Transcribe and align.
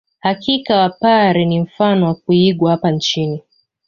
Hakika 0.19 0.77
wapare 0.77 1.45
ni 1.45 1.59
mfano 1.61 2.05
wa 2.05 2.15
kuigwa 2.15 2.71
hapa 2.71 2.91
nchini 2.91 3.41